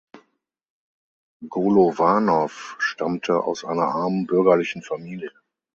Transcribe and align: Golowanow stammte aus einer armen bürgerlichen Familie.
Golowanow 1.47 2.49
stammte 2.79 3.43
aus 3.43 3.63
einer 3.63 3.89
armen 3.89 4.25
bürgerlichen 4.25 4.81
Familie. 4.81 5.29